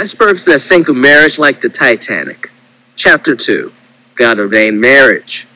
Icebergs 0.00 0.46
that 0.46 0.60
sink 0.60 0.88
a 0.88 0.94
marriage 0.94 1.38
like 1.38 1.60
the 1.60 1.68
Titanic. 1.68 2.50
Chapter 2.96 3.36
2 3.36 3.70
God 4.14 4.38
ordained 4.38 4.80
marriage. 4.80 5.46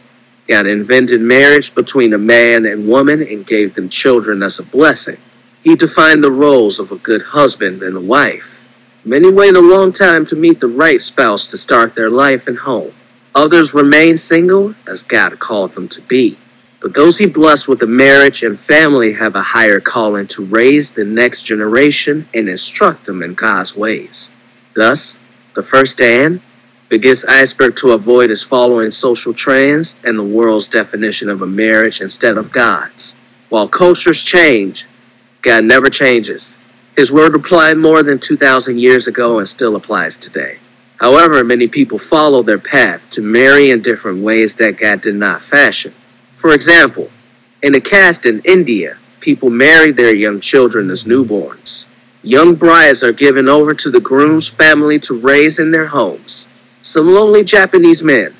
God 0.46 0.67
invented 0.67 1.22
marriage 1.22 1.74
between 1.74 2.12
a 2.12 2.19
man 2.19 2.67
and 2.67 2.87
woman 2.87 3.22
and 3.22 3.46
gave 3.46 3.75
them 3.75 3.88
children 3.88 4.43
as 4.43 4.59
a 4.59 4.62
blessing. 4.62 5.17
He 5.62 5.75
defined 5.75 6.22
the 6.22 6.30
roles 6.30 6.79
of 6.79 6.93
a 6.93 6.96
good 6.96 7.22
husband 7.22 7.83
and 7.83 7.96
a 7.96 8.03
wife. 8.03 8.62
Many 9.03 9.33
wait 9.33 9.57
a 9.57 9.62
long 9.62 9.95
time 9.95 10.26
to 10.26 10.37
meet 10.37 10.61
the 10.61 10.67
right 10.67 11.01
spouse 11.01 11.47
to 11.47 11.56
start 11.56 11.95
their 11.95 12.11
life 12.11 12.47
and 12.47 12.58
home. 12.58 12.92
Others 13.35 13.72
remain 13.72 14.19
single 14.19 14.74
as 14.87 15.03
God 15.03 15.38
called 15.38 15.72
them 15.74 15.88
to 15.88 16.02
be. 16.02 16.37
But 16.83 16.92
those 16.92 17.16
he 17.16 17.24
blessed 17.24 17.66
with 17.66 17.80
a 17.80 17.87
marriage 17.87 18.42
and 18.42 18.61
family 18.61 19.15
have 19.15 19.37
a 19.37 19.42
higher 19.56 19.80
calling 19.80 20.27
to 20.27 20.45
raise 20.45 20.91
the 20.91 21.05
next 21.06 21.45
generation 21.45 22.29
and 22.34 22.47
instruct 22.47 23.06
them 23.06 23.23
in 23.23 23.33
God's 23.33 23.74
ways. 23.74 24.30
Thus, 24.75 25.16
the 25.55 25.62
first 25.62 25.98
Dan 25.98 26.41
biggest 26.88 27.24
iceberg 27.27 27.74
to 27.77 27.91
avoid 27.91 28.30
is 28.30 28.42
following 28.42 28.91
social 28.91 29.34
trends 29.34 29.96
and 30.05 30.16
the 30.16 30.23
world's 30.23 30.69
definition 30.69 31.28
of 31.28 31.42
a 31.42 31.46
marriage 31.46 32.01
instead 32.01 32.37
of 32.37 32.52
God's. 32.52 33.16
While 33.48 33.66
cultures 33.66 34.23
change, 34.23 34.87
God 35.42 35.65
never 35.65 35.91
changes. 35.91 36.56
His 36.96 37.10
word 37.10 37.34
applied 37.34 37.79
more 37.79 38.05
than 38.05 38.20
2,000 38.20 38.79
years 38.79 39.09
ago 39.09 39.41
and 39.41 39.48
still 39.48 39.74
applies 39.74 40.16
today. 40.16 40.59
However, 40.98 41.43
many 41.43 41.66
people 41.66 41.98
follow 41.98 42.43
their 42.43 42.59
path 42.59 43.02
to 43.10 43.20
marry 43.20 43.70
in 43.70 43.82
different 43.82 44.23
ways 44.23 44.54
that 44.56 44.79
God 44.79 45.01
did 45.01 45.16
not 45.16 45.43
fashion. 45.43 45.93
For 46.37 46.54
example, 46.54 47.10
in 47.60 47.74
a 47.74 47.80
caste 47.80 48.24
in 48.24 48.41
India, 48.45 48.98
people 49.18 49.51
marry 49.51 49.91
their 49.91 50.15
young 50.15 50.41
children 50.41 50.91
as 50.91 51.04
newborns. 51.04 51.87
Young 52.24 52.55
brides 52.55 53.02
are 53.02 53.12
given 53.12 53.51
over 53.51 53.74
to 53.74 53.91
the 53.91 54.01
groom's 54.01 54.48
family 54.48 54.98
to 55.01 55.12
raise 55.12 55.59
in 55.59 55.73
their 55.73 55.88
homes. 55.88 56.46
Some 56.80 57.12
lonely 57.12 57.45
Japanese 57.45 58.02
men 58.02 58.35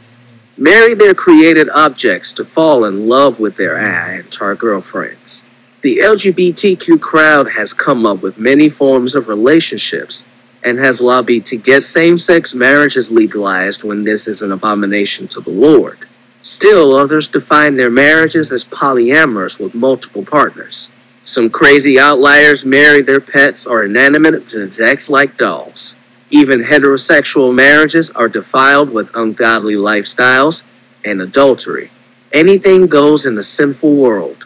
marry 0.57 0.95
their 0.95 1.13
created 1.13 1.69
objects 1.69 2.33
to 2.33 2.47
fall 2.47 2.87
in 2.87 3.11
love 3.11 3.39
with 3.39 3.57
their 3.57 3.77
avatar 3.77 4.55
girlfriends. 4.55 5.43
The 5.83 5.99
LGBTQ 5.99 6.99
crowd 6.99 7.51
has 7.51 7.75
come 7.75 8.07
up 8.07 8.23
with 8.23 8.39
many 8.39 8.71
forms 8.71 9.15
of 9.15 9.29
relationships 9.29 10.25
and 10.63 10.79
has 10.79 11.03
lobbied 11.03 11.45
to 11.45 11.59
get 11.59 11.83
same 11.83 12.19
sex 12.19 12.55
marriages 12.55 13.11
legalized 13.11 13.85
when 13.85 14.05
this 14.05 14.27
is 14.27 14.41
an 14.41 14.51
abomination 14.51 15.29
to 15.29 15.43
the 15.43 15.51
Lord. 15.51 15.99
Still, 16.43 16.97
others 16.97 17.29
define 17.29 17.77
their 17.77 17.91
marriages 17.91 18.51
as 18.51 18.65
polyamorous 18.65 19.61
with 19.61 19.75
multiple 19.75 20.25
partners. 20.25 20.89
Some 21.25 21.49
crazy 21.49 21.99
outliers 21.99 22.67
marry 22.67 23.01
their 23.01 23.21
pets 23.21 23.65
or 23.67 23.85
inanimate 23.85 24.35
objects 24.55 25.09
like 25.09 25.39
dolls. 25.39 25.97
Even 26.31 26.61
heterosexual 26.65 27.55
marriages 27.55 28.11
are 28.11 28.29
defiled 28.29 28.91
with 28.91 29.15
ungodly 29.15 29.75
lifestyles 29.75 30.65
and 31.03 31.23
adultery. 31.23 31.91
Anything 32.33 32.87
goes 32.89 33.25
in 33.25 33.37
the 33.37 33.43
sinful 33.43 33.95
world. 33.95 34.45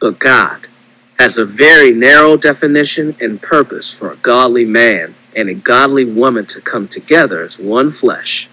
But 0.00 0.18
God 0.18 0.66
has 1.18 1.38
a 1.38 1.44
very 1.44 1.92
narrow 1.92 2.36
definition 2.36 3.16
and 3.20 3.40
purpose 3.40 3.92
for 3.92 4.10
a 4.10 4.16
godly 4.16 4.64
man 4.64 5.14
and 5.34 5.48
a 5.48 5.54
godly 5.54 6.04
woman 6.04 6.46
to 6.46 6.60
come 6.60 6.86
together 6.88 7.42
as 7.42 7.58
one 7.58 7.90
flesh. 7.90 8.48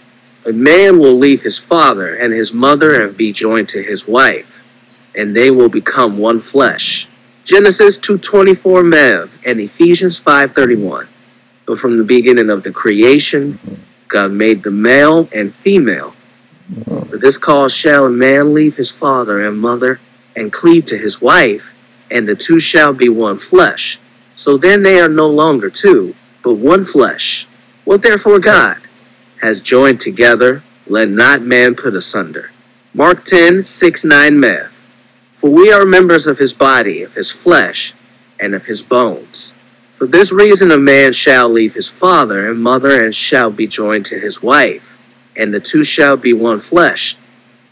A 0.45 0.53
man 0.53 0.97
will 0.99 1.15
leave 1.17 1.41
his 1.41 1.57
father 1.57 2.15
and 2.15 2.33
his 2.33 2.53
mother 2.53 3.03
and 3.03 3.17
be 3.17 3.33
joined 3.33 3.69
to 3.69 3.83
his 3.83 4.07
wife, 4.07 4.63
and 5.13 5.35
they 5.35 5.51
will 5.51 5.69
become 5.69 6.17
one 6.17 6.39
flesh. 6.39 7.08
Genesis 7.49 7.97
2:24 7.97 8.83
MEV 8.83 9.29
and 9.43 9.59
Ephesians 9.59 10.19
5:31. 10.19 11.07
But 11.65 11.79
from 11.79 11.97
the 11.97 12.03
beginning 12.03 12.47
of 12.47 12.61
the 12.61 12.69
creation, 12.69 13.57
God 14.07 14.33
made 14.33 14.61
the 14.61 14.69
male 14.69 15.27
and 15.33 15.55
female. 15.55 16.13
For 17.09 17.17
this 17.17 17.37
cause 17.37 17.73
shall 17.73 18.05
a 18.05 18.11
man 18.11 18.53
leave 18.53 18.75
his 18.75 18.91
father 18.91 19.41
and 19.43 19.57
mother 19.57 19.99
and 20.35 20.53
cleave 20.53 20.85
to 20.85 20.97
his 20.99 21.23
wife, 21.23 21.73
and 22.11 22.27
the 22.27 22.35
two 22.35 22.59
shall 22.59 22.93
be 22.93 23.09
one 23.09 23.39
flesh. 23.39 23.97
So 24.35 24.55
then 24.55 24.83
they 24.83 24.99
are 24.99 25.09
no 25.09 25.27
longer 25.27 25.71
two, 25.71 26.13
but 26.43 26.53
one 26.53 26.85
flesh. 26.85 27.47
What 27.83 28.03
therefore 28.03 28.37
God? 28.37 28.77
has 29.41 29.59
joined 29.59 29.99
together, 30.01 30.61
let 30.85 31.09
not 31.09 31.41
man 31.41 31.73
put 31.73 31.95
asunder. 31.95 32.51
Mark 32.93 33.25
10, 33.25 33.63
6, 33.63 34.05
9 34.05 34.37
MEV. 34.37 34.69
For 35.39 35.49
we 35.49 35.71
are 35.71 35.85
members 35.85 36.27
of 36.27 36.37
his 36.37 36.51
body, 36.51 37.01
of 37.01 37.13
his 37.13 37.31
flesh, 37.31 37.93
and 38.37 38.53
of 38.53 38.65
his 38.65 38.81
bones. 38.81 39.53
For 39.93 40.05
this 40.05 40.33
reason 40.33 40.69
a 40.69 40.77
man 40.77 41.13
shall 41.13 41.47
leave 41.47 41.75
his 41.75 41.87
father 41.87 42.51
and 42.51 42.61
mother 42.61 43.01
and 43.01 43.15
shall 43.15 43.49
be 43.49 43.65
joined 43.65 44.05
to 44.07 44.19
his 44.19 44.43
wife, 44.43 44.99
and 45.37 45.53
the 45.53 45.61
two 45.61 45.85
shall 45.85 46.17
be 46.17 46.33
one 46.33 46.59
flesh. 46.59 47.15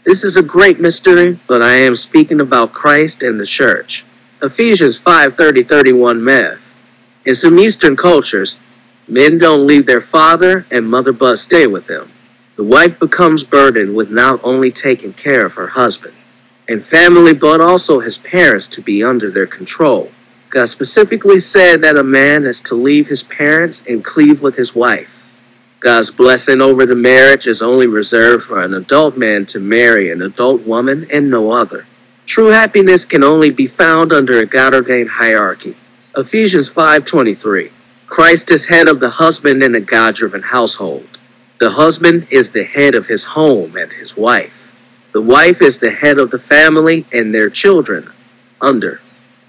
This 0.04 0.24
is 0.24 0.34
a 0.34 0.42
great 0.42 0.80
mystery, 0.80 1.38
but 1.46 1.60
I 1.60 1.74
am 1.74 1.94
speaking 1.94 2.40
about 2.40 2.72
Christ 2.72 3.22
and 3.22 3.38
the 3.38 3.44
church. 3.44 4.02
Ephesians 4.40 4.96
5 4.96 5.36
30 5.36 5.62
31 5.62 6.22
MEV. 6.22 6.58
In 7.26 7.34
some 7.34 7.58
Eastern 7.58 7.96
cultures, 7.96 8.58
Men 9.06 9.36
don't 9.36 9.66
leave 9.66 9.84
their 9.84 10.00
father 10.00 10.64
and 10.70 10.88
mother 10.88 11.12
but 11.12 11.36
stay 11.36 11.66
with 11.66 11.86
them. 11.86 12.10
The 12.56 12.64
wife 12.64 12.98
becomes 12.98 13.44
burdened 13.44 13.94
with 13.94 14.10
not 14.10 14.40
only 14.42 14.70
taking 14.70 15.12
care 15.12 15.44
of 15.44 15.52
her 15.54 15.68
husband 15.68 16.14
and 16.68 16.84
family 16.84 17.32
but 17.32 17.60
also 17.60 18.00
his 18.00 18.18
parents 18.18 18.68
to 18.68 18.82
be 18.82 19.02
under 19.02 19.30
their 19.30 19.46
control. 19.46 20.12
God 20.50 20.66
specifically 20.66 21.40
said 21.40 21.82
that 21.82 21.96
a 21.96 22.04
man 22.04 22.44
is 22.44 22.60
to 22.62 22.74
leave 22.74 23.08
his 23.08 23.22
parents 23.22 23.82
and 23.88 24.04
cleave 24.04 24.42
with 24.42 24.56
his 24.56 24.74
wife. 24.74 25.14
God's 25.80 26.10
blessing 26.10 26.60
over 26.60 26.84
the 26.86 26.96
marriage 26.96 27.46
is 27.46 27.62
only 27.62 27.86
reserved 27.86 28.44
for 28.44 28.62
an 28.62 28.74
adult 28.74 29.16
man 29.16 29.46
to 29.46 29.60
marry 29.60 30.10
an 30.10 30.22
adult 30.22 30.62
woman 30.62 31.06
and 31.12 31.30
no 31.30 31.52
other. 31.52 31.86
True 32.26 32.48
happiness 32.48 33.04
can 33.04 33.22
only 33.22 33.50
be 33.50 33.66
found 33.66 34.12
under 34.12 34.38
a 34.38 34.46
God-ordained 34.46 35.10
hierarchy. 35.10 35.76
Ephesians 36.16 36.68
5:23 36.68 37.70
Christ 38.06 38.50
is 38.50 38.66
head 38.66 38.88
of 38.88 39.00
the 39.00 39.10
husband 39.10 39.62
in 39.62 39.74
a 39.74 39.80
God 39.80 40.14
driven 40.14 40.42
household. 40.42 41.18
The 41.60 41.72
husband 41.72 42.26
is 42.30 42.52
the 42.52 42.64
head 42.64 42.94
of 42.94 43.06
his 43.06 43.24
home 43.36 43.76
and 43.76 43.92
his 43.92 44.16
wife. 44.16 44.67
The 45.12 45.20
wife 45.20 45.62
is 45.62 45.78
the 45.78 45.90
head 45.90 46.18
of 46.18 46.30
the 46.30 46.38
family 46.38 47.06
and 47.12 47.34
their 47.34 47.50
children 47.50 48.10
under 48.60 49.00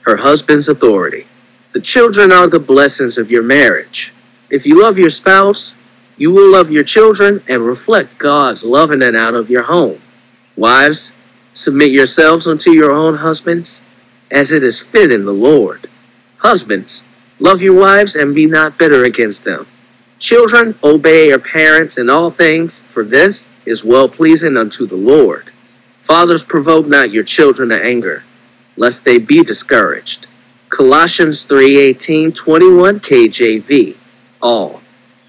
her 0.02 0.18
husband's 0.18 0.68
authority. 0.68 1.28
The 1.74 1.82
children 1.82 2.32
are 2.32 2.48
the 2.48 2.60
blessings 2.60 3.18
of 3.18 3.30
your 3.30 3.44
marriage. 3.44 4.14
If 4.50 4.66
you 4.66 4.82
love 4.82 4.98
your 4.98 5.10
spouse, 5.10 5.74
you 6.18 6.32
will 6.32 6.52
love 6.52 6.72
your 6.72 6.84
children 6.84 7.44
and 7.48 7.66
reflect 7.66 8.18
God's 8.18 8.64
love 8.64 8.92
in 8.92 9.02
and 9.02 9.16
out 9.16 9.36
of 9.36 9.50
your 9.50 9.64
home. 9.64 10.02
Wives, 10.56 11.12
submit 11.54 11.92
yourselves 11.92 12.48
unto 12.48 12.72
your 12.72 12.92
own 12.92 13.18
husbands 13.18 13.82
as 14.32 14.52
it 14.52 14.64
is 14.64 14.80
fit 14.80 15.12
in 15.12 15.26
the 15.26 15.34
Lord. 15.34 15.90
Husbands, 16.38 17.04
Love 17.42 17.62
your 17.62 17.80
wives 17.80 18.16
and 18.16 18.36
be 18.36 18.46
not 18.46 18.78
bitter 18.78 19.06
against 19.06 19.46
them. 19.46 19.66
Children, 20.20 20.76
obey 20.84 21.30
your 21.30 21.40
parents 21.40 21.98
in 21.98 22.10
all 22.10 22.30
things, 22.30 22.82
for 22.82 23.06
this 23.06 23.48
is 23.66 23.86
well 23.86 24.10
pleasing 24.10 24.58
unto 24.58 24.86
the 24.86 24.98
Lord. 24.98 25.52
Fathers, 26.02 26.44
provoke 26.44 26.88
not 26.88 27.12
your 27.12 27.24
children 27.24 27.70
to 27.70 27.82
anger, 27.82 28.24
lest 28.76 29.06
they 29.06 29.18
be 29.18 29.44
discouraged. 29.44 30.28
Colossians 30.68 31.44
3:18, 31.46 32.34
21 32.34 33.00
KJV. 33.00 33.96
All 34.42 34.82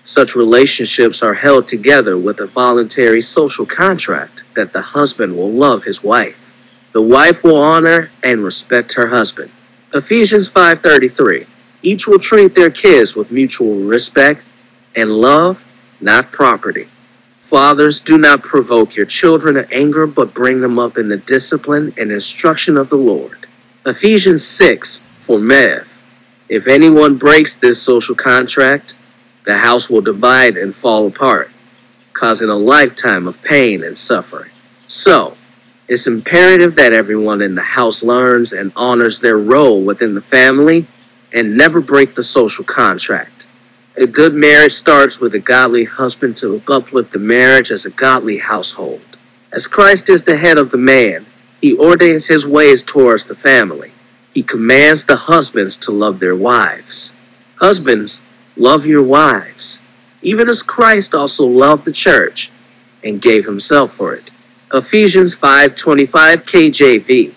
such 0.04 0.34
relationships 0.34 1.22
are 1.22 1.34
held 1.34 1.68
together 1.68 2.18
with 2.18 2.40
a 2.40 2.46
voluntary 2.46 3.22
social 3.22 3.64
contract 3.64 4.42
that 4.56 4.72
the 4.72 4.82
husband 4.82 5.36
will 5.36 5.52
love 5.52 5.84
his 5.84 6.02
wife. 6.02 6.52
The 6.92 7.00
wife 7.00 7.44
will 7.44 7.58
honor 7.58 8.10
and 8.24 8.42
respect 8.42 8.94
her 8.94 9.06
husband. 9.06 9.52
Ephesians 9.94 10.48
5:33. 10.48 11.46
Each 11.80 12.08
will 12.08 12.18
treat 12.18 12.56
their 12.56 12.70
kids 12.70 13.14
with 13.14 13.30
mutual 13.30 13.76
respect 13.76 14.42
and 14.94 15.10
love, 15.10 15.64
not 16.00 16.32
property. 16.32 16.88
Fathers, 17.40 18.00
do 18.00 18.16
not 18.16 18.42
provoke 18.42 18.94
your 18.94 19.06
children 19.06 19.54
to 19.56 19.68
anger, 19.74 20.06
but 20.06 20.34
bring 20.34 20.60
them 20.60 20.78
up 20.78 20.96
in 20.96 21.08
the 21.08 21.16
discipline 21.16 21.92
and 21.98 22.12
instruction 22.12 22.76
of 22.76 22.88
the 22.90 22.96
Lord. 22.96 23.46
Ephesians 23.84 24.46
6 24.46 24.98
for 25.20 25.38
MEV. 25.38 25.86
If 26.48 26.66
anyone 26.66 27.16
breaks 27.16 27.56
this 27.56 27.82
social 27.82 28.14
contract, 28.14 28.94
the 29.46 29.58
house 29.58 29.90
will 29.90 30.00
divide 30.00 30.56
and 30.56 30.74
fall 30.74 31.06
apart, 31.06 31.50
causing 32.12 32.48
a 32.48 32.56
lifetime 32.56 33.26
of 33.26 33.42
pain 33.42 33.82
and 33.82 33.96
suffering. 33.96 34.50
So, 34.86 35.36
it's 35.88 36.06
imperative 36.06 36.76
that 36.76 36.92
everyone 36.92 37.40
in 37.40 37.56
the 37.56 37.62
house 37.62 38.02
learns 38.04 38.52
and 38.52 38.70
honors 38.76 39.18
their 39.18 39.38
role 39.38 39.82
within 39.82 40.14
the 40.14 40.20
family 40.20 40.86
and 41.32 41.56
never 41.56 41.80
break 41.80 42.14
the 42.14 42.22
social 42.22 42.64
contract. 42.64 43.39
A 44.00 44.06
good 44.06 44.32
marriage 44.32 44.72
starts 44.72 45.20
with 45.20 45.34
a 45.34 45.38
godly 45.38 45.84
husband 45.84 46.34
to 46.38 46.62
uplift 46.66 47.12
the 47.12 47.18
marriage 47.18 47.70
as 47.70 47.84
a 47.84 47.90
godly 47.90 48.38
household. 48.38 49.02
As 49.52 49.66
Christ 49.66 50.08
is 50.08 50.24
the 50.24 50.38
head 50.38 50.56
of 50.56 50.70
the 50.70 50.78
man, 50.78 51.26
he 51.60 51.76
ordains 51.76 52.28
his 52.28 52.46
ways 52.46 52.82
towards 52.82 53.24
the 53.24 53.34
family. 53.34 53.92
He 54.32 54.42
commands 54.42 55.04
the 55.04 55.28
husbands 55.28 55.76
to 55.76 55.90
love 55.90 56.18
their 56.18 56.34
wives. 56.34 57.10
Husbands, 57.56 58.22
love 58.56 58.86
your 58.86 59.02
wives. 59.02 59.80
even 60.22 60.48
as 60.48 60.62
Christ 60.62 61.14
also 61.14 61.44
loved 61.44 61.84
the 61.84 61.92
church 61.92 62.50
and 63.04 63.20
gave 63.20 63.44
himself 63.44 63.92
for 63.94 64.14
it. 64.14 64.30
Ephesians 64.72 65.34
5:25 65.34 66.46
KJV. 66.46 67.32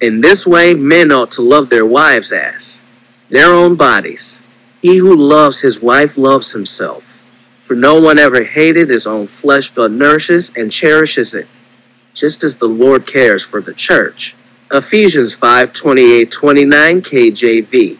In 0.00 0.22
this 0.22 0.46
way 0.46 0.72
men 0.72 1.12
ought 1.12 1.32
to 1.32 1.42
love 1.42 1.68
their 1.68 1.86
wives 1.86 2.32
as 2.32 2.80
their 3.28 3.52
own 3.52 3.74
bodies. 3.74 4.38
He 4.86 4.98
who 4.98 5.16
loves 5.16 5.62
his 5.62 5.82
wife 5.82 6.16
loves 6.16 6.52
himself. 6.52 7.18
For 7.64 7.74
no 7.74 8.00
one 8.00 8.20
ever 8.20 8.44
hated 8.44 8.88
his 8.88 9.04
own 9.04 9.26
flesh 9.26 9.74
but 9.74 9.90
nourishes 9.90 10.52
and 10.54 10.70
cherishes 10.70 11.34
it, 11.34 11.48
just 12.14 12.44
as 12.44 12.54
the 12.54 12.68
Lord 12.68 13.04
cares 13.04 13.42
for 13.42 13.60
the 13.60 13.74
church. 13.74 14.36
Ephesians 14.70 15.34
5:28-29 15.34 17.02
KJV. 17.02 17.98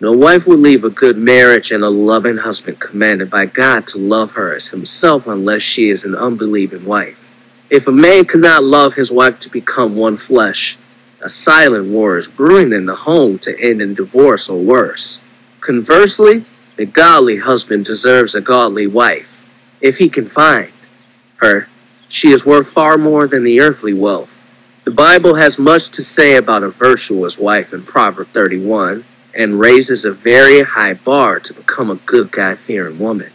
No 0.00 0.12
wife 0.12 0.46
would 0.46 0.60
leave 0.60 0.84
a 0.84 0.88
good 0.88 1.18
marriage 1.18 1.70
and 1.70 1.84
a 1.84 1.90
loving 1.90 2.38
husband 2.38 2.80
commanded 2.80 3.28
by 3.28 3.44
God 3.44 3.86
to 3.88 3.98
love 3.98 4.30
her 4.30 4.54
as 4.54 4.68
himself 4.68 5.26
unless 5.26 5.60
she 5.60 5.90
is 5.90 6.02
an 6.02 6.14
unbelieving 6.14 6.86
wife. 6.86 7.28
If 7.68 7.86
a 7.86 7.92
man 7.92 8.24
cannot 8.24 8.64
love 8.64 8.94
his 8.94 9.12
wife 9.12 9.38
to 9.40 9.50
become 9.50 9.96
one 9.96 10.16
flesh, 10.16 10.78
a 11.20 11.28
silent 11.28 11.88
war 11.88 12.16
is 12.16 12.26
brewing 12.26 12.72
in 12.72 12.86
the 12.86 13.04
home 13.04 13.38
to 13.40 13.60
end 13.60 13.82
in 13.82 13.92
divorce 13.92 14.48
or 14.48 14.58
worse. 14.58 15.20
Conversely, 15.62 16.44
the 16.76 16.84
godly 16.84 17.38
husband 17.38 17.86
deserves 17.86 18.34
a 18.34 18.42
godly 18.42 18.86
wife. 18.86 19.48
If 19.80 19.96
he 19.96 20.10
can 20.10 20.28
find 20.28 20.72
her, 21.36 21.68
she 22.10 22.32
is 22.32 22.44
worth 22.44 22.68
far 22.68 22.98
more 22.98 23.26
than 23.26 23.42
the 23.42 23.60
earthly 23.60 23.94
wealth. 23.94 24.42
The 24.84 24.90
Bible 24.90 25.36
has 25.36 25.58
much 25.58 25.88
to 25.92 26.02
say 26.02 26.36
about 26.36 26.62
a 26.62 26.68
virtuous 26.68 27.38
wife 27.38 27.72
in 27.72 27.84
Proverb 27.84 28.28
31 28.28 29.04
and 29.34 29.58
raises 29.58 30.04
a 30.04 30.12
very 30.12 30.62
high 30.62 30.92
bar 30.92 31.40
to 31.40 31.54
become 31.54 31.90
a 31.90 31.96
good 31.96 32.30
God 32.30 32.58
fearing 32.58 32.98
woman. 32.98 33.32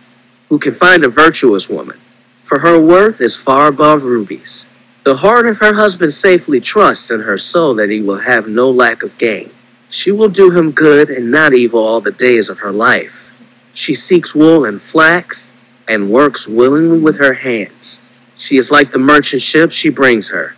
Who 0.50 0.60
can 0.60 0.76
find 0.76 1.04
a 1.04 1.10
virtuous 1.10 1.68
woman? 1.68 2.00
for 2.48 2.60
her 2.60 2.80
worth 2.80 3.20
is 3.20 3.36
far 3.36 3.68
above 3.68 4.04
rubies. 4.04 4.68
The 5.04 5.18
heart 5.18 5.48
of 5.48 5.58
her 5.58 5.74
husband 5.74 6.14
safely 6.14 6.62
trusts 6.62 7.12
in 7.12 7.20
her 7.22 7.38
soul 7.38 7.76
that 7.76 7.90
he 7.90 8.02
will 8.02 8.20
have 8.20 8.48
no 8.48 8.72
lack 8.72 9.04
of 9.04 9.18
gain. 9.18 9.52
She 10.00 10.12
will 10.12 10.30
do 10.30 10.52
him 10.52 10.74
good 10.74 11.10
and 11.10 11.32
not 11.32 11.56
evil 11.56 11.80
all 11.80 12.02
the 12.02 12.12
days 12.12 12.50
of 12.50 12.60
her 12.60 12.72
life. 12.72 13.34
She 13.74 13.96
seeks 13.96 14.36
wool 14.36 14.64
and 14.64 14.80
flax 14.80 15.50
and 15.88 16.12
works 16.12 16.48
willingly 16.48 17.00
with 17.00 17.18
her 17.18 17.34
hands. 17.34 18.04
She 18.38 18.58
is 18.58 18.70
like 18.70 18.92
the 18.92 19.00
merchant 19.00 19.42
ship 19.42 19.72
she 19.72 19.90
brings 19.90 20.30
her, 20.30 20.56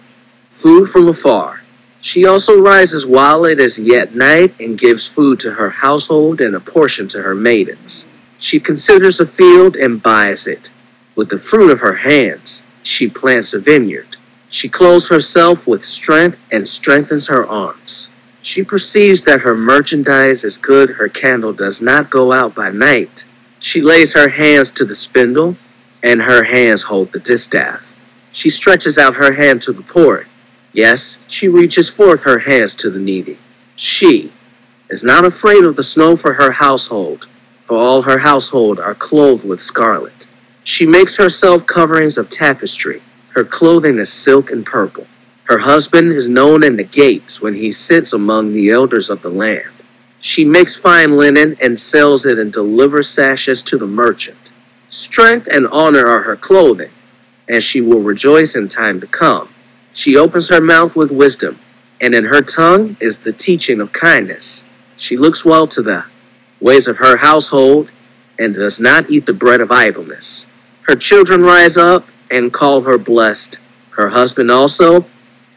food 0.52 0.90
from 0.90 1.08
afar. 1.08 1.64
She 2.02 2.26
also 2.26 2.60
rises 2.60 3.06
while 3.06 3.46
it 3.46 3.62
is 3.62 3.80
yet 3.80 4.14
night 4.14 4.60
and 4.60 4.78
gives 4.78 5.08
food 5.08 5.40
to 5.40 5.52
her 5.52 5.70
household 5.70 6.42
and 6.42 6.54
a 6.54 6.60
portion 6.60 7.08
to 7.08 7.22
her 7.22 7.34
maidens. 7.34 8.06
She 8.40 8.60
considers 8.60 9.22
a 9.22 9.26
field 9.26 9.78
and 9.78 10.04
buys 10.04 10.48
it. 10.48 10.70
With 11.16 11.30
the 11.30 11.40
fruit 11.40 11.72
of 11.72 11.80
her 11.80 12.04
hands, 12.04 12.64
she 12.84 13.08
plants 13.08 13.54
a 13.54 13.60
vineyard. 13.60 14.18
She 14.50 14.68
clothes 14.68 15.08
herself 15.08 15.66
with 15.66 15.86
strength 15.86 16.38
and 16.52 16.68
strengthens 16.68 17.28
her 17.28 17.48
arms. 17.48 18.10
She 18.42 18.64
perceives 18.64 19.24
that 19.24 19.42
her 19.42 19.56
merchandise 19.56 20.44
is 20.44 20.58
good, 20.58 20.92
her 20.92 21.10
candle 21.10 21.54
does 21.54 21.82
not 21.82 22.10
go 22.10 22.32
out 22.32 22.56
by 22.56 22.72
night. 22.72 23.26
She 23.60 23.82
lays 23.82 24.14
her 24.14 24.30
hands 24.30 24.72
to 24.72 24.86
the 24.86 24.96
spindle, 24.96 25.58
and 26.02 26.22
her 26.22 26.46
hands 26.46 26.84
hold 26.84 27.12
the 27.12 27.20
distaff. 27.20 27.96
She 28.32 28.50
stretches 28.50 28.98
out 28.98 29.16
her 29.16 29.34
hand 29.34 29.62
to 29.64 29.74
the 29.74 29.82
poor. 29.82 30.28
Yes, 30.72 31.18
she 31.28 31.48
reaches 31.48 31.90
forth 31.90 32.22
her 32.24 32.40
hands 32.40 32.74
to 32.76 32.90
the 32.90 33.00
needy. 33.00 33.38
She 33.76 34.32
is 34.90 35.04
not 35.04 35.26
afraid 35.26 35.64
of 35.64 35.76
the 35.76 35.84
snow 35.84 36.16
for 36.16 36.34
her 36.34 36.54
household, 36.54 37.28
for 37.66 37.78
all 37.78 38.04
her 38.04 38.20
household 38.20 38.80
are 38.80 38.96
clothed 38.96 39.44
with 39.44 39.62
scarlet. 39.62 40.28
She 40.64 40.86
makes 40.86 41.18
herself 41.18 41.66
coverings 41.66 42.18
of 42.18 42.30
tapestry. 42.30 43.02
Her 43.30 43.44
clothing 43.44 44.00
is 44.00 44.12
silk 44.12 44.52
and 44.52 44.66
purple. 44.66 45.08
Her 45.50 45.58
husband 45.58 46.12
is 46.12 46.30
known 46.30 46.64
in 46.64 46.76
the 46.76 46.84
gates 46.84 47.42
when 47.42 47.56
he 47.56 47.72
sits 47.72 48.14
among 48.14 48.54
the 48.54 48.70
elders 48.70 49.10
of 49.10 49.24
the 49.24 49.32
land. 49.32 49.72
She 50.22 50.46
makes 50.46 50.76
fine 50.76 51.18
linen 51.18 51.58
and 51.60 51.80
sells 51.80 52.24
it 52.24 52.38
and 52.38 52.54
delivers 52.54 53.10
sashes 53.10 53.64
to 53.64 53.76
the 53.76 53.88
merchant. 53.88 54.52
Strength 54.92 55.48
and 55.52 55.66
honor 55.70 56.06
are 56.06 56.22
her 56.22 56.36
clothing, 56.36 56.92
and 57.48 57.64
she 57.64 57.82
will 57.82 58.02
rejoice 58.02 58.54
in 58.54 58.70
time 58.70 59.02
to 59.02 59.08
come. 59.08 59.50
She 59.92 60.16
opens 60.16 60.50
her 60.50 60.62
mouth 60.62 60.96
with 60.96 61.12
wisdom, 61.12 61.58
and 62.00 62.14
in 62.14 62.26
her 62.26 62.44
tongue 62.44 62.96
is 63.00 63.22
the 63.22 63.34
teaching 63.34 63.82
of 63.82 63.92
kindness. 63.92 64.66
She 64.98 65.18
looks 65.18 65.44
well 65.44 65.66
to 65.70 65.82
the 65.82 66.06
ways 66.62 66.88
of 66.88 66.98
her 66.98 67.18
household 67.18 67.90
and 68.38 68.54
does 68.54 68.80
not 68.80 69.10
eat 69.10 69.26
the 69.26 69.34
bread 69.34 69.62
of 69.62 69.72
idleness. 69.72 70.46
Her 70.84 70.96
children 70.96 71.42
rise 71.42 71.76
up 71.76 72.06
and 72.30 72.54
call 72.54 72.82
her 72.82 73.00
blessed. 73.00 73.58
Her 73.92 74.10
husband 74.10 74.52
also, 74.52 75.08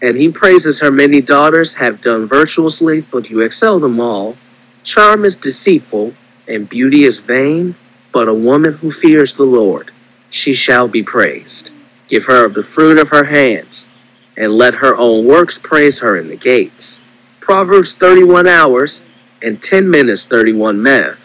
and 0.02 0.16
he 0.16 0.28
praises 0.28 0.81
her 0.81 0.90
many 0.90 1.20
daughters 1.20 1.75
have 1.75 2.02
done 2.02 2.26
virtuously, 2.26 3.00
but 3.00 3.31
you 3.31 3.40
excel 3.40 3.78
them 3.78 4.00
all. 4.00 4.37
Charm 4.82 5.25
is 5.25 5.37
deceitful, 5.37 6.12
and 6.49 6.69
beauty 6.69 7.04
is 7.04 7.20
vain, 7.20 7.76
but 8.10 8.26
a 8.26 8.34
woman 8.34 8.75
who 8.75 8.90
fears 8.90 9.34
the 9.34 9.44
Lord, 9.44 9.93
she 10.28 10.54
shall 10.54 10.88
be 10.88 11.04
praised. 11.04 11.70
Give 12.08 12.25
her 12.25 12.44
of 12.44 12.54
the 12.54 12.64
fruit 12.64 12.99
of 12.99 13.10
her 13.10 13.25
hands, 13.25 13.88
and 14.37 14.52
let 14.52 14.75
her 14.75 14.96
own 14.96 15.25
works 15.25 15.56
praise 15.56 16.00
her 16.00 16.16
in 16.16 16.26
the 16.26 16.37
gates. 16.37 17.00
Proverbs 17.38 17.94
31 17.94 18.48
hours 18.48 19.05
and 19.40 19.62
10 19.62 19.88
minutes 19.88 20.26
31 20.26 20.82
minutes. 20.82 21.20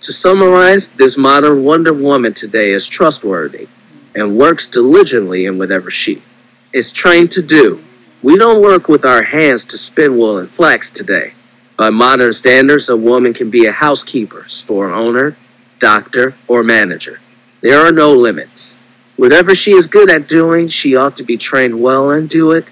To 0.00 0.12
summarize, 0.12 0.88
this 0.88 1.16
modern 1.16 1.64
Wonder 1.64 1.92
Woman 1.92 2.34
today 2.34 2.70
is 2.70 2.86
trustworthy 2.86 3.68
and 4.14 4.36
works 4.36 4.68
diligently 4.68 5.46
in 5.46 5.58
whatever 5.58 5.90
she 5.90 6.22
is 6.72 6.92
trained 6.92 7.32
to 7.32 7.42
do. 7.42 7.82
We 8.22 8.38
don't 8.38 8.62
work 8.62 8.88
with 8.88 9.04
our 9.04 9.24
hands 9.24 9.64
to 9.66 9.76
spin 9.76 10.16
wool 10.16 10.38
and 10.38 10.50
flax 10.50 10.88
today. 10.88 11.34
By 11.76 11.90
modern 11.90 12.32
standards, 12.32 12.88
a 12.88 12.96
woman 12.96 13.34
can 13.34 13.50
be 13.50 13.66
a 13.66 13.72
housekeeper, 13.72 14.48
store 14.48 14.90
owner, 14.90 15.36
doctor, 15.78 16.34
or 16.48 16.62
manager. 16.62 17.20
There 17.60 17.84
are 17.84 17.92
no 17.92 18.14
limits. 18.14 18.78
Whatever 19.16 19.54
she 19.54 19.72
is 19.72 19.86
good 19.86 20.10
at 20.10 20.28
doing, 20.28 20.68
she 20.68 20.96
ought 20.96 21.16
to 21.18 21.24
be 21.24 21.36
trained 21.36 21.82
well 21.82 22.10
and 22.10 22.28
do 22.28 22.52
it, 22.52 22.64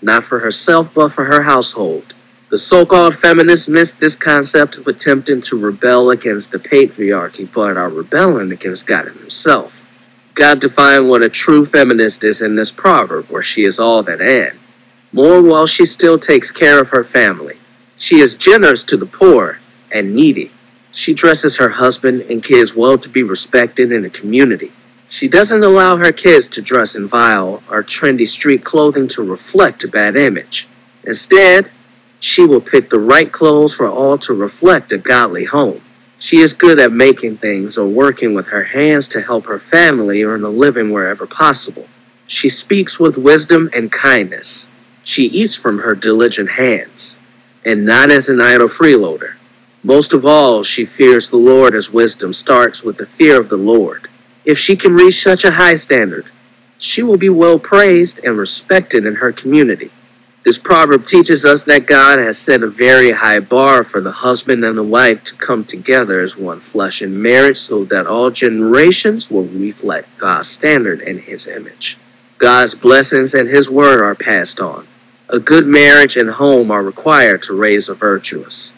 not 0.00 0.24
for 0.24 0.38
herself, 0.38 0.94
but 0.94 1.12
for 1.12 1.24
her 1.24 1.42
household. 1.42 2.14
The 2.50 2.58
so 2.58 2.86
called 2.86 3.16
feminists 3.16 3.66
missed 3.66 3.98
this 3.98 4.14
concept 4.14 4.76
of 4.76 4.86
attempting 4.86 5.42
to 5.42 5.58
rebel 5.58 6.10
against 6.10 6.52
the 6.52 6.58
patriarchy, 6.58 7.52
but 7.52 7.76
are 7.76 7.88
rebelling 7.88 8.52
against 8.52 8.86
God 8.86 9.06
Himself. 9.06 9.88
God 10.34 10.60
defined 10.60 11.08
what 11.08 11.22
a 11.22 11.28
true 11.28 11.66
feminist 11.66 12.22
is 12.22 12.40
in 12.40 12.54
this 12.54 12.70
proverb, 12.70 13.26
where 13.30 13.42
she 13.42 13.64
is 13.64 13.80
all 13.80 14.02
that 14.04 14.20
and 14.20 14.61
more 15.12 15.42
while 15.42 15.66
she 15.66 15.84
still 15.84 16.18
takes 16.18 16.50
care 16.50 16.80
of 16.80 16.88
her 16.88 17.04
family. 17.04 17.58
She 17.96 18.20
is 18.20 18.34
generous 18.34 18.82
to 18.84 18.96
the 18.96 19.06
poor 19.06 19.60
and 19.92 20.14
needy. 20.14 20.50
She 20.92 21.14
dresses 21.14 21.56
her 21.56 21.70
husband 21.70 22.22
and 22.22 22.42
kids 22.42 22.74
well 22.74 22.98
to 22.98 23.08
be 23.08 23.22
respected 23.22 23.92
in 23.92 24.02
the 24.02 24.10
community. 24.10 24.72
She 25.08 25.28
doesn't 25.28 25.62
allow 25.62 25.98
her 25.98 26.12
kids 26.12 26.46
to 26.48 26.62
dress 26.62 26.94
in 26.94 27.06
vile 27.06 27.62
or 27.70 27.82
trendy 27.82 28.26
street 28.26 28.64
clothing 28.64 29.08
to 29.08 29.22
reflect 29.22 29.84
a 29.84 29.88
bad 29.88 30.16
image. 30.16 30.66
Instead, 31.04 31.70
she 32.18 32.46
will 32.46 32.60
pick 32.60 32.88
the 32.88 32.98
right 32.98 33.30
clothes 33.30 33.74
for 33.74 33.88
all 33.88 34.16
to 34.18 34.32
reflect 34.32 34.92
a 34.92 34.98
godly 34.98 35.44
home. 35.44 35.82
She 36.18 36.38
is 36.38 36.52
good 36.52 36.78
at 36.78 36.92
making 36.92 37.38
things 37.38 37.76
or 37.76 37.86
working 37.86 38.32
with 38.32 38.46
her 38.46 38.64
hands 38.64 39.08
to 39.08 39.20
help 39.20 39.46
her 39.46 39.58
family 39.58 40.22
earn 40.22 40.44
a 40.44 40.48
living 40.48 40.92
wherever 40.92 41.26
possible. 41.26 41.88
She 42.26 42.48
speaks 42.48 42.98
with 43.00 43.18
wisdom 43.18 43.68
and 43.74 43.90
kindness. 43.90 44.68
She 45.04 45.24
eats 45.24 45.54
from 45.54 45.80
her 45.80 45.94
diligent 45.94 46.52
hands, 46.52 47.16
and 47.64 47.84
not 47.84 48.10
as 48.10 48.28
an 48.28 48.40
idle 48.40 48.68
freeloader. 48.68 49.34
Most 49.82 50.12
of 50.12 50.24
all, 50.24 50.62
she 50.62 50.84
fears 50.84 51.28
the 51.28 51.36
Lord 51.36 51.74
as 51.74 51.90
wisdom 51.90 52.32
starts 52.32 52.82
with 52.82 52.98
the 52.98 53.06
fear 53.06 53.40
of 53.40 53.48
the 53.48 53.56
Lord. 53.56 54.08
If 54.44 54.58
she 54.58 54.76
can 54.76 54.94
reach 54.94 55.22
such 55.22 55.44
a 55.44 55.52
high 55.52 55.74
standard, 55.74 56.26
she 56.78 57.02
will 57.02 57.16
be 57.16 57.28
well 57.28 57.58
praised 57.58 58.18
and 58.24 58.38
respected 58.38 59.06
in 59.06 59.16
her 59.16 59.32
community. 59.32 59.90
This 60.44 60.58
proverb 60.58 61.06
teaches 61.06 61.44
us 61.44 61.62
that 61.64 61.86
God 61.86 62.18
has 62.18 62.36
set 62.36 62.64
a 62.64 62.68
very 62.68 63.12
high 63.12 63.38
bar 63.38 63.84
for 63.84 64.00
the 64.00 64.10
husband 64.10 64.64
and 64.64 64.76
the 64.76 64.82
wife 64.82 65.22
to 65.24 65.36
come 65.36 65.64
together 65.64 66.20
as 66.20 66.36
one 66.36 66.58
flesh 66.58 67.00
in 67.00 67.22
marriage 67.22 67.58
so 67.58 67.84
that 67.84 68.08
all 68.08 68.30
generations 68.30 69.30
will 69.30 69.44
reflect 69.44 70.18
God's 70.18 70.48
standard 70.48 71.00
and 71.00 71.20
His 71.20 71.46
image. 71.46 71.96
God's 72.38 72.74
blessings 72.74 73.34
and 73.34 73.48
His 73.48 73.70
word 73.70 74.02
are 74.02 74.16
passed 74.16 74.58
on. 74.58 74.88
A 75.34 75.40
good 75.40 75.66
marriage 75.66 76.18
and 76.18 76.28
home 76.28 76.70
are 76.70 76.82
required 76.82 77.42
to 77.44 77.54
raise 77.54 77.88
a 77.88 77.94
virtuous 77.94 78.70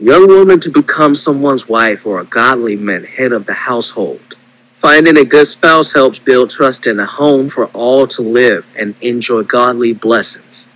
young 0.00 0.26
woman 0.26 0.58
to 0.60 0.70
become 0.70 1.14
someone's 1.14 1.68
wife 1.68 2.06
or 2.06 2.18
a 2.18 2.24
godly 2.24 2.76
man, 2.76 3.04
head 3.04 3.30
of 3.30 3.44
the 3.44 3.52
household. 3.52 4.34
Finding 4.72 5.18
a 5.18 5.24
good 5.26 5.48
spouse 5.48 5.92
helps 5.92 6.18
build 6.18 6.48
trust 6.48 6.86
in 6.86 6.98
a 6.98 7.04
home 7.04 7.50
for 7.50 7.66
all 7.74 8.06
to 8.06 8.22
live 8.22 8.66
and 8.74 8.94
enjoy 9.02 9.42
godly 9.42 9.92
blessings. 9.92 10.66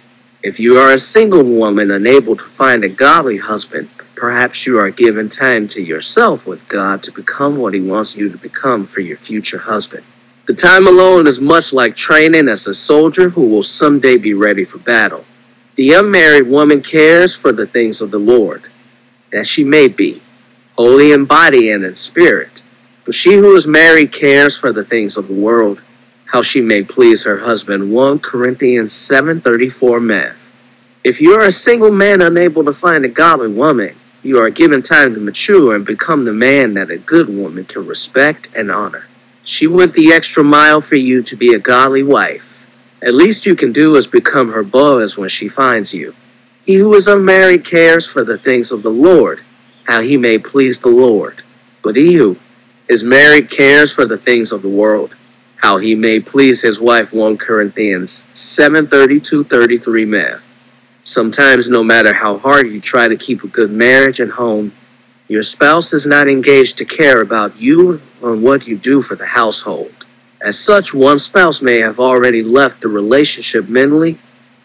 If 0.42 0.60
you 0.60 0.76
are 0.76 0.92
a 0.92 0.98
single 0.98 1.44
woman 1.44 1.90
unable 1.90 2.36
to 2.36 2.44
find 2.44 2.84
a 2.84 2.90
godly 2.90 3.38
husband, 3.38 3.88
perhaps 4.14 4.66
you 4.66 4.78
are 4.78 4.90
given 4.90 5.30
time 5.30 5.66
to 5.68 5.80
yourself 5.80 6.44
with 6.44 6.68
God 6.68 7.02
to 7.04 7.10
become 7.10 7.56
what 7.56 7.72
He 7.72 7.80
wants 7.80 8.16
you 8.16 8.28
to 8.28 8.36
become 8.36 8.84
for 8.84 9.00
your 9.00 9.16
future 9.16 9.60
husband. 9.60 10.04
The 10.44 10.54
time 10.54 10.88
alone 10.88 11.28
is 11.28 11.40
much 11.40 11.72
like 11.72 11.94
training 11.94 12.48
as 12.48 12.66
a 12.66 12.74
soldier 12.74 13.30
who 13.30 13.46
will 13.46 13.62
someday 13.62 14.16
be 14.16 14.34
ready 14.34 14.64
for 14.64 14.78
battle. 14.78 15.24
The 15.76 15.92
unmarried 15.92 16.48
woman 16.48 16.82
cares 16.82 17.32
for 17.32 17.52
the 17.52 17.66
things 17.66 18.00
of 18.00 18.10
the 18.10 18.18
Lord, 18.18 18.64
that 19.30 19.46
she 19.46 19.62
may 19.62 19.86
be 19.86 20.20
holy 20.76 21.12
in 21.12 21.26
body 21.26 21.70
and 21.70 21.84
in 21.84 21.94
spirit. 21.94 22.60
But 23.04 23.14
she 23.14 23.34
who 23.34 23.54
is 23.54 23.68
married 23.68 24.12
cares 24.12 24.56
for 24.56 24.72
the 24.72 24.84
things 24.84 25.16
of 25.16 25.28
the 25.28 25.34
world, 25.34 25.80
how 26.26 26.42
she 26.42 26.60
may 26.60 26.82
please 26.82 27.22
her 27.22 27.38
husband. 27.38 27.92
1 27.92 28.18
Corinthians 28.18 28.92
7:34 28.92 30.00
math. 30.00 30.50
If 31.04 31.20
you 31.20 31.34
are 31.34 31.44
a 31.44 31.52
single 31.52 31.92
man 31.92 32.20
unable 32.20 32.64
to 32.64 32.72
find 32.72 33.04
a 33.04 33.08
godly 33.08 33.48
woman, 33.48 33.94
you 34.24 34.40
are 34.40 34.50
given 34.50 34.82
time 34.82 35.14
to 35.14 35.20
mature 35.20 35.76
and 35.76 35.86
become 35.86 36.24
the 36.24 36.32
man 36.32 36.74
that 36.74 36.90
a 36.90 36.98
good 36.98 37.28
woman 37.28 37.64
can 37.64 37.86
respect 37.86 38.48
and 38.56 38.70
honor. 38.70 39.06
She 39.44 39.66
went 39.66 39.94
the 39.94 40.12
extra 40.12 40.44
mile 40.44 40.80
for 40.80 40.96
you 40.96 41.22
to 41.22 41.36
be 41.36 41.52
a 41.52 41.58
godly 41.58 42.02
wife. 42.02 42.64
At 43.02 43.14
least 43.14 43.44
you 43.44 43.56
can 43.56 43.72
do 43.72 43.96
is 43.96 44.06
become 44.06 44.52
her 44.52 44.62
Boaz 44.62 45.18
when 45.18 45.28
she 45.28 45.48
finds 45.48 45.92
you. 45.92 46.14
He 46.64 46.76
who 46.76 46.94
is 46.94 47.08
unmarried 47.08 47.64
cares 47.64 48.06
for 48.06 48.22
the 48.22 48.38
things 48.38 48.70
of 48.70 48.84
the 48.84 48.90
Lord, 48.90 49.42
how 49.84 50.00
he 50.00 50.16
may 50.16 50.38
please 50.38 50.78
the 50.78 50.88
Lord. 50.88 51.42
But 51.82 51.96
he 51.96 52.14
who 52.14 52.36
is 52.88 53.02
married 53.02 53.50
cares 53.50 53.90
for 53.90 54.04
the 54.04 54.18
things 54.18 54.52
of 54.52 54.62
the 54.62 54.68
world, 54.68 55.16
how 55.56 55.78
he 55.78 55.96
may 55.96 56.20
please 56.20 56.62
his 56.62 56.78
wife. 56.78 57.12
1 57.12 57.36
Corinthians 57.36 58.26
7:32 58.34 59.44
33 59.44 60.04
math. 60.04 60.42
Sometimes, 61.02 61.68
no 61.68 61.82
matter 61.82 62.14
how 62.14 62.38
hard 62.38 62.70
you 62.70 62.80
try 62.80 63.08
to 63.08 63.16
keep 63.16 63.42
a 63.42 63.48
good 63.48 63.72
marriage 63.72 64.20
and 64.20 64.30
home, 64.30 64.72
your 65.32 65.42
spouse 65.42 65.94
is 65.94 66.04
not 66.04 66.28
engaged 66.28 66.76
to 66.76 66.84
care 66.84 67.22
about 67.22 67.56
you 67.56 68.02
or 68.20 68.36
what 68.36 68.66
you 68.66 68.76
do 68.76 69.00
for 69.00 69.16
the 69.16 69.28
household. 69.28 70.04
As 70.42 70.58
such, 70.58 70.92
one 70.92 71.18
spouse 71.18 71.62
may 71.62 71.80
have 71.80 71.98
already 71.98 72.42
left 72.42 72.82
the 72.82 72.88
relationship 72.88 73.66
mentally 73.66 74.18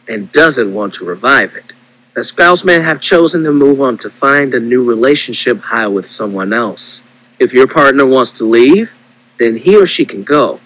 and 0.09 0.29
doesn't 0.33 0.73
want 0.73 0.95
to 0.95 1.05
revive 1.05 1.55
it. 1.55 1.71
The 2.15 2.23
spouse 2.25 2.65
may 2.65 2.81
have 2.81 2.99
chosen 2.99 3.45
to 3.45 3.53
move 3.53 3.79
on 3.79 3.97
to 3.99 4.09
find 4.09 4.53
a 4.53 4.59
new 4.59 4.83
relationship 4.83 5.61
high 5.61 5.87
with 5.87 6.05
someone 6.05 6.51
else. 6.51 7.01
If 7.39 7.53
your 7.53 7.67
partner 7.67 8.05
wants 8.05 8.31
to 8.31 8.43
leave, 8.43 8.91
then 9.37 9.55
he 9.55 9.81
or 9.81 9.85
she 9.85 10.03
can 10.03 10.23
go. 10.23 10.59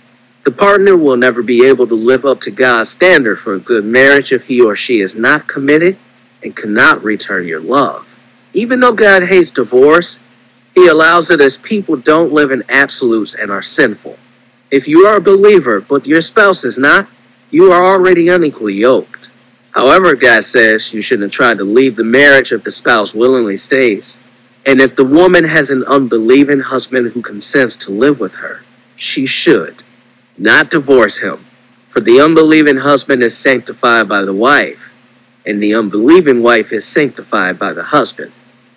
The 0.46 0.52
partner 0.52 0.98
will 0.98 1.18
never 1.18 1.44
be 1.44 1.64
able 1.68 1.86
to 1.86 1.96
live 1.96 2.26
up 2.26 2.42
to 2.42 2.50
God's 2.50 2.90
standard 2.90 3.40
for 3.40 3.54
a 3.54 3.60
good 3.60 3.86
marriage 3.86 4.32
if 4.32 4.46
he 4.46 4.62
or 4.64 4.76
she 4.76 5.00
is 5.00 5.16
not 5.16 5.46
committed 5.46 5.98
and 6.42 6.56
cannot 6.56 7.04
return 7.04 7.46
your 7.46 7.60
love. 7.60 8.11
Even 8.54 8.80
though 8.80 8.94
God 8.94 9.24
hates 9.24 9.50
divorce, 9.50 10.20
He 10.76 10.88
allows 10.88 11.30
it 11.30 11.42
as 11.42 11.58
people 11.58 11.96
don't 11.96 12.34
live 12.34 12.52
in 12.52 12.64
absolutes 12.70 13.34
and 13.34 13.52
are 13.52 13.62
sinful. 13.62 14.18
If 14.70 14.88
you 14.88 15.06
are 15.06 15.18
a 15.18 15.22
believer, 15.22 15.82
but 15.82 16.06
your 16.06 16.22
spouse 16.22 16.64
is 16.64 16.78
not, 16.78 17.08
you 17.50 17.72
are 17.72 17.86
already 17.86 18.30
unequally 18.30 18.76
yoked. 18.76 19.30
However, 19.72 20.16
God 20.16 20.44
says 20.44 20.94
you 20.94 21.02
shouldn't 21.02 21.34
try 21.34 21.54
to 21.54 21.64
leave 21.64 21.96
the 21.96 22.04
marriage 22.04 22.52
if 22.52 22.64
the 22.64 22.72
spouse 22.72 23.14
willingly 23.14 23.58
stays. 23.58 24.18
And 24.66 24.80
if 24.80 24.96
the 24.96 25.06
woman 25.06 25.46
has 25.46 25.70
an 25.70 25.84
unbelieving 25.86 26.60
husband 26.60 27.12
who 27.12 27.22
consents 27.22 27.76
to 27.78 27.92
live 27.92 28.20
with 28.20 28.36
her, 28.36 28.64
she 28.96 29.26
should 29.26 29.84
not 30.38 30.70
divorce 30.70 31.20
him. 31.20 31.46
For 31.90 32.00
the 32.00 32.20
unbelieving 32.22 32.78
husband 32.78 33.24
is 33.24 33.38
sanctified 33.38 34.08
by 34.08 34.22
the 34.22 34.34
wife, 34.34 34.94
and 35.46 35.62
the 35.62 35.74
unbelieving 35.74 36.42
wife 36.42 36.72
is 36.72 36.86
sanctified 36.86 37.60
by 37.60 37.74
the 37.74 37.84
husband. 37.86 38.32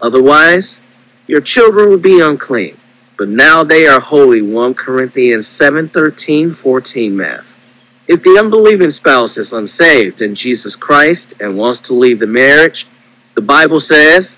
Otherwise, 0.05 0.81
your 1.27 1.41
children 1.41 1.89
will 1.89 1.99
be 1.99 2.21
unclean. 2.21 2.77
But 3.17 3.31
now 3.31 3.65
they 3.65 3.87
are 3.87 4.01
holy. 4.01 4.43
1 4.43 4.75
Corinthians 4.75 5.47
7 5.47 5.89
13, 5.89 6.53
14 6.53 7.17
math. 7.17 7.57
If 8.07 8.23
the 8.23 8.37
unbelieving 8.39 8.91
spouse 8.91 9.39
is 9.39 9.51
unsaved 9.51 10.21
in 10.21 10.35
Jesus 10.35 10.77
Christ 10.77 11.33
and 11.41 11.57
wants 11.57 11.81
to 11.81 11.95
leave 11.95 12.19
the 12.19 12.27
marriage, 12.27 12.87
the 13.35 13.41
Bible 13.41 13.81
says, 13.81 14.37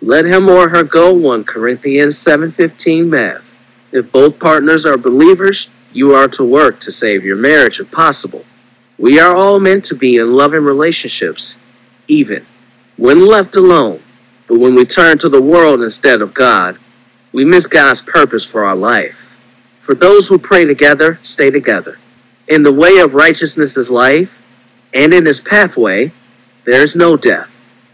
let 0.00 0.24
him 0.24 0.48
or 0.48 0.70
her 0.70 0.82
go. 0.82 1.12
1 1.12 1.44
Corinthians 1.44 2.16
7:15 2.16 3.10
math. 3.10 3.44
If 3.92 4.10
both 4.10 4.38
partners 4.38 4.86
are 4.86 4.96
believers, 4.96 5.68
you 5.92 6.14
are 6.14 6.28
to 6.28 6.42
work 6.42 6.80
to 6.80 6.90
save 6.90 7.22
your 7.22 7.36
marriage 7.36 7.78
if 7.78 7.90
possible. 7.90 8.46
We 8.96 9.20
are 9.20 9.36
all 9.36 9.60
meant 9.60 9.84
to 9.86 9.94
be 9.94 10.16
in 10.16 10.32
loving 10.32 10.64
relationships, 10.64 11.56
even 12.08 12.46
when 12.96 13.26
left 13.26 13.56
alone. 13.56 14.00
But 14.46 14.58
when 14.58 14.74
we 14.74 14.84
turn 14.84 15.18
to 15.18 15.28
the 15.28 15.42
world 15.42 15.82
instead 15.82 16.20
of 16.20 16.34
God, 16.34 16.78
we 17.32 17.44
miss 17.44 17.66
God's 17.66 18.02
purpose 18.02 18.44
for 18.44 18.64
our 18.64 18.76
life. 18.76 19.28
For 19.80 19.94
those 19.94 20.28
who 20.28 20.38
pray 20.38 20.64
together, 20.64 21.18
stay 21.22 21.50
together. 21.50 21.98
In 22.46 22.62
the 22.62 22.72
way 22.72 22.98
of 22.98 23.14
righteousness 23.14 23.76
is 23.76 23.90
life, 23.90 24.38
and 24.92 25.14
in 25.14 25.26
his 25.26 25.40
pathway 25.40 26.12
there 26.64 26.82
is 26.82 26.94
no 26.94 27.16
death. 27.16 27.48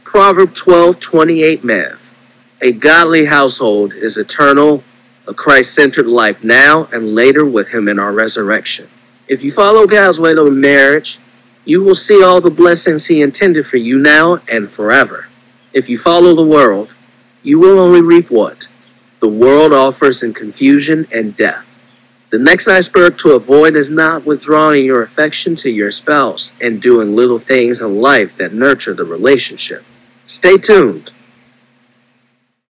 Proverb 0.04 0.54
12:28 0.54 1.62
math. 1.62 2.00
A 2.60 2.72
godly 2.72 3.26
household 3.26 3.92
is 3.92 4.16
eternal, 4.16 4.82
a 5.26 5.34
Christ-centered 5.34 6.06
life 6.06 6.42
now 6.42 6.88
and 6.92 7.14
later 7.14 7.44
with 7.44 7.68
him 7.68 7.86
in 7.86 7.98
our 7.98 8.12
resurrection. 8.12 8.88
If 9.28 9.44
you 9.44 9.52
follow 9.52 9.86
God's 9.86 10.18
way 10.18 10.34
to 10.34 10.50
marriage, 10.50 11.18
you 11.64 11.82
will 11.82 11.94
see 11.94 12.22
all 12.22 12.40
the 12.40 12.50
blessings 12.50 13.06
he 13.06 13.20
intended 13.20 13.66
for 13.66 13.76
you 13.76 13.98
now 13.98 14.40
and 14.48 14.70
forever. 14.70 15.27
If 15.72 15.88
you 15.88 15.98
follow 15.98 16.34
the 16.34 16.42
world, 16.42 16.90
you 17.42 17.58
will 17.58 17.78
only 17.78 18.00
reap 18.00 18.30
what? 18.30 18.68
The 19.20 19.28
world 19.28 19.72
offers 19.72 20.22
in 20.22 20.32
confusion 20.32 21.06
and 21.12 21.36
death. 21.36 21.64
The 22.30 22.38
next 22.38 22.68
iceberg 22.68 23.18
to 23.18 23.32
avoid 23.32 23.74
is 23.74 23.90
not 23.90 24.24
withdrawing 24.26 24.84
your 24.84 25.02
affection 25.02 25.56
to 25.56 25.70
your 25.70 25.90
spouse 25.90 26.52
and 26.60 26.80
doing 26.80 27.16
little 27.16 27.38
things 27.38 27.80
in 27.80 28.00
life 28.00 28.36
that 28.36 28.52
nurture 28.52 28.94
the 28.94 29.04
relationship. 29.04 29.84
Stay 30.26 30.58
tuned. 30.58 31.10